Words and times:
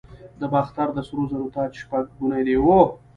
د 0.39 0.41
باختر 0.53 0.87
د 0.93 0.99
سرو 1.07 1.23
زرو 1.31 1.47
تاج 1.55 1.71
شپږ 1.81 2.05
ګونی 2.19 2.41
دی 2.47 2.57